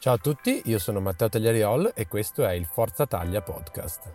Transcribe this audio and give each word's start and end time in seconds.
Ciao 0.00 0.14
a 0.14 0.16
tutti, 0.16 0.62
io 0.64 0.78
sono 0.78 0.98
Matteo 0.98 1.28
Tagliariol 1.28 1.92
e 1.94 2.08
questo 2.08 2.46
è 2.46 2.52
il 2.52 2.64
Forza 2.64 3.06
Taglia 3.06 3.42
Podcast. 3.42 4.14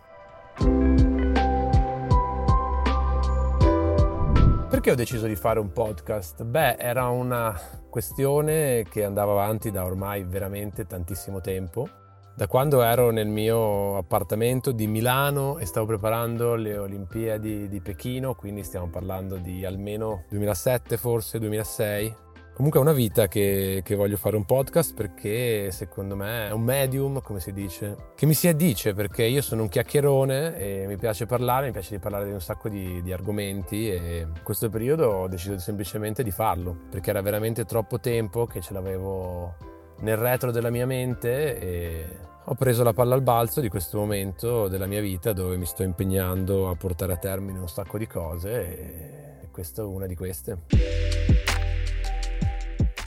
Perché 4.68 4.90
ho 4.90 4.96
deciso 4.96 5.28
di 5.28 5.36
fare 5.36 5.60
un 5.60 5.70
podcast? 5.70 6.42
Beh, 6.42 6.74
era 6.74 7.06
una 7.06 7.56
questione 7.88 8.84
che 8.90 9.04
andava 9.04 9.30
avanti 9.30 9.70
da 9.70 9.84
ormai 9.84 10.24
veramente 10.24 10.86
tantissimo 10.86 11.40
tempo 11.40 11.88
da 12.34 12.48
quando 12.48 12.82
ero 12.82 13.10
nel 13.10 13.28
mio 13.28 13.96
appartamento 13.96 14.72
di 14.72 14.88
Milano 14.88 15.58
e 15.58 15.66
stavo 15.66 15.86
preparando 15.86 16.56
le 16.56 16.76
Olimpiadi 16.76 17.68
di 17.68 17.80
Pechino, 17.80 18.34
quindi 18.34 18.64
stiamo 18.64 18.88
parlando 18.88 19.36
di 19.36 19.64
almeno 19.64 20.24
2007 20.30 20.96
forse, 20.96 21.38
2006. 21.38 22.25
Comunque 22.56 22.80
è 22.80 22.82
una 22.82 22.94
vita 22.94 23.28
che, 23.28 23.82
che, 23.84 23.94
voglio 23.94 24.16
fare 24.16 24.34
un 24.34 24.46
podcast 24.46 24.94
perché 24.94 25.70
secondo 25.72 26.16
me 26.16 26.48
è 26.48 26.52
un 26.52 26.62
medium, 26.62 27.20
come 27.20 27.38
si 27.38 27.52
dice, 27.52 28.12
che 28.14 28.24
mi 28.24 28.32
si 28.32 28.48
addice 28.48 28.94
perché 28.94 29.24
io 29.24 29.42
sono 29.42 29.60
un 29.60 29.68
chiacchierone 29.68 30.56
e 30.56 30.86
mi 30.86 30.96
piace 30.96 31.26
parlare, 31.26 31.66
mi 31.66 31.72
piace 31.72 31.96
di 31.96 31.98
parlare 31.98 32.24
di 32.24 32.32
un 32.32 32.40
sacco 32.40 32.70
di, 32.70 33.02
di 33.02 33.12
argomenti 33.12 33.90
e 33.90 34.20
in 34.20 34.40
questo 34.42 34.70
periodo 34.70 35.06
ho 35.06 35.28
deciso 35.28 35.58
semplicemente 35.58 36.22
di 36.22 36.30
farlo 36.30 36.74
perché 36.88 37.10
era 37.10 37.20
veramente 37.20 37.66
troppo 37.66 38.00
tempo 38.00 38.46
che 38.46 38.62
ce 38.62 38.72
l'avevo 38.72 39.54
nel 39.98 40.16
retro 40.16 40.50
della 40.50 40.70
mia 40.70 40.86
mente 40.86 41.58
e 41.58 42.06
ho 42.42 42.54
preso 42.54 42.82
la 42.82 42.94
palla 42.94 43.16
al 43.16 43.22
balzo 43.22 43.60
di 43.60 43.68
questo 43.68 43.98
momento 43.98 44.68
della 44.68 44.86
mia 44.86 45.02
vita 45.02 45.34
dove 45.34 45.58
mi 45.58 45.66
sto 45.66 45.82
impegnando 45.82 46.70
a 46.70 46.74
portare 46.74 47.12
a 47.12 47.16
termine 47.18 47.58
un 47.58 47.68
sacco 47.68 47.98
di 47.98 48.06
cose 48.06 49.42
e 49.42 49.48
questa 49.50 49.82
è 49.82 49.84
una 49.84 50.06
di 50.06 50.16
queste. 50.16 51.05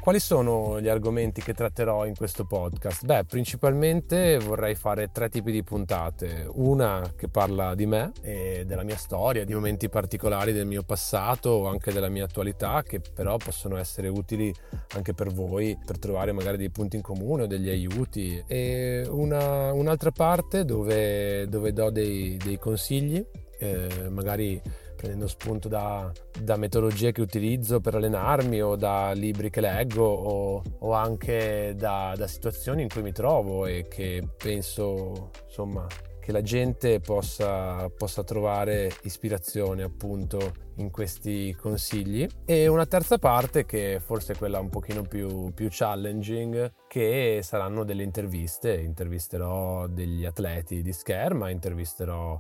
Quali 0.10 0.24
sono 0.24 0.82
gli 0.82 0.88
argomenti 0.88 1.40
che 1.40 1.54
tratterò 1.54 2.08
in 2.08 2.16
questo 2.16 2.44
podcast? 2.44 3.06
Beh, 3.06 3.26
principalmente 3.26 4.40
vorrei 4.40 4.74
fare 4.74 5.12
tre 5.12 5.30
tipi 5.30 5.52
di 5.52 5.62
puntate. 5.62 6.50
Una 6.52 7.14
che 7.16 7.28
parla 7.28 7.76
di 7.76 7.86
me 7.86 8.12
e 8.24 8.64
della 8.66 8.82
mia 8.82 8.98
storia, 8.98 9.46
di 9.46 9.54
momenti 9.54 9.88
particolari 9.88 10.52
del 10.52 10.66
mio 10.66 10.82
passato 10.82 11.52
o 11.52 11.68
anche 11.68 11.94
della 11.94 12.10
mia 12.10 12.24
attualità, 12.24 12.82
che 12.82 13.02
però 13.14 13.38
possono 13.38 13.78
essere 13.78 14.08
utili 14.08 14.52
anche 14.96 15.14
per 15.14 15.32
voi 15.32 15.78
per 15.86 16.00
trovare 16.00 16.32
magari 16.32 16.58
dei 16.58 16.72
punti 16.72 16.96
in 16.96 17.04
comune 17.04 17.44
o 17.44 17.46
degli 17.46 17.70
aiuti. 17.70 18.44
E 18.48 19.06
una, 19.08 19.72
un'altra 19.74 20.10
parte 20.10 20.66
dove, 20.66 21.48
dove 21.48 21.72
do 21.72 21.92
dei, 21.92 22.36
dei 22.36 22.58
consigli, 22.58 23.24
eh, 23.60 24.10
magari 24.10 24.60
prendendo 25.00 25.28
spunto 25.28 25.70
da, 25.70 26.12
da, 26.44 26.58
metodologie 26.58 27.14
che 27.14 27.22
utilizzo 27.22 27.80
per 27.80 27.96
allenarmi 27.96 28.62
o 28.62 28.76
da 28.76 29.14
libri 29.14 29.50
che 29.50 29.62
leggo 29.62 30.04
o, 30.04 30.62
o 30.80 30.92
anche 30.92 31.74
da, 31.78 32.14
da, 32.18 32.28
situazioni 32.28 32.82
in 32.82 32.90
cui 32.90 33.02
mi 33.02 33.14
trovo 33.14 33.66
e 33.66 33.88
che 33.88 34.28
penso 34.36 35.32
insomma 35.46 35.88
che 36.20 36.34
la 36.34 36.42
gente 36.42 37.00
possa, 37.00 37.88
possa 37.90 38.26
trovare 38.26 38.92
ispirazione 39.04 39.84
appunto 39.84 40.68
in 40.76 40.92
questi 40.92 41.56
consigli. 41.58 42.28
E 42.44 42.68
una 42.68 42.86
terza 42.86 43.18
parte 43.18 43.66
che 43.66 44.02
forse 44.04 44.34
è 44.34 44.38
quella 44.38 44.60
un 44.60 44.70
pochino 44.70 45.04
più, 45.04 45.54
più 45.54 45.70
challenging 45.72 46.74
che 46.90 47.40
saranno 47.42 47.86
delle 47.86 48.04
interviste. 48.04 48.74
Intervisterò 48.76 49.88
degli 49.88 50.26
atleti 50.26 50.82
di 50.82 50.92
scherma 50.92 51.50
intervisterò 51.50 52.40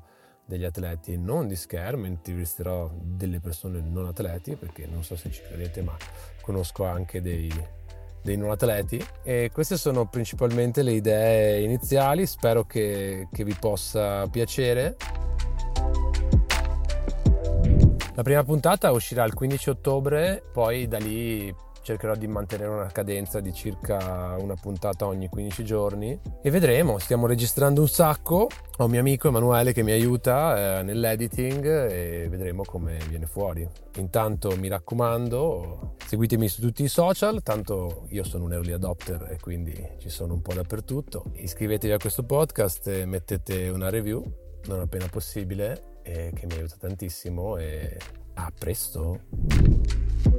degli 0.49 0.65
atleti 0.65 1.15
non 1.15 1.47
di 1.47 1.55
schermo, 1.55 2.07
intervisterò 2.07 2.89
delle 2.99 3.39
persone 3.39 3.81
non 3.81 4.07
atleti 4.07 4.55
perché 4.55 4.87
non 4.87 5.03
so 5.03 5.15
se 5.15 5.29
ci 5.29 5.43
credete 5.47 5.83
ma 5.83 5.95
conosco 6.41 6.85
anche 6.85 7.21
dei, 7.21 7.53
dei 8.23 8.35
non 8.35 8.49
atleti 8.49 8.99
e 9.21 9.51
queste 9.53 9.77
sono 9.77 10.07
principalmente 10.07 10.81
le 10.81 10.93
idee 10.93 11.61
iniziali, 11.61 12.25
spero 12.25 12.65
che, 12.65 13.27
che 13.31 13.43
vi 13.43 13.53
possa 13.53 14.27
piacere. 14.27 14.97
La 18.15 18.23
prima 18.23 18.43
puntata 18.43 18.91
uscirà 18.91 19.23
il 19.23 19.35
15 19.35 19.69
ottobre, 19.69 20.43
poi 20.51 20.87
da 20.87 20.97
lì 20.97 21.53
cercherò 21.81 22.15
di 22.15 22.27
mantenere 22.27 22.69
una 22.69 22.87
cadenza 22.87 23.39
di 23.39 23.53
circa 23.53 24.35
una 24.39 24.55
puntata 24.55 25.05
ogni 25.05 25.27
15 25.27 25.63
giorni 25.63 26.19
e 26.41 26.49
vedremo, 26.51 26.97
stiamo 26.99 27.27
registrando 27.27 27.81
un 27.81 27.87
sacco, 27.87 28.47
ho 28.77 28.83
un 28.85 28.89
mio 28.89 28.99
amico 28.99 29.27
Emanuele 29.27 29.73
che 29.73 29.83
mi 29.83 29.91
aiuta 29.91 30.79
eh, 30.79 30.83
nell'editing 30.83 31.65
e 31.65 32.27
vedremo 32.29 32.63
come 32.63 32.97
viene 33.07 33.25
fuori. 33.25 33.67
Intanto 33.97 34.55
mi 34.57 34.67
raccomando, 34.67 35.95
seguitemi 36.05 36.47
su 36.47 36.61
tutti 36.61 36.83
i 36.83 36.87
social, 36.87 37.41
tanto 37.43 38.05
io 38.09 38.23
sono 38.23 38.45
un 38.45 38.53
early 38.53 38.71
adopter 38.71 39.27
e 39.29 39.37
quindi 39.39 39.75
ci 39.97 40.09
sono 40.09 40.33
un 40.33 40.41
po' 40.41 40.53
dappertutto. 40.53 41.31
Iscrivetevi 41.33 41.93
a 41.93 41.97
questo 41.97 42.23
podcast 42.23 42.87
e 42.87 43.05
mettete 43.05 43.69
una 43.69 43.89
review 43.89 44.23
non 44.65 44.81
appena 44.81 45.07
possibile 45.07 45.89
che 46.33 46.45
mi 46.45 46.53
aiuta 46.53 46.75
tantissimo 46.77 47.57
e 47.57 47.97
a 48.33 48.51
presto! 48.57 50.38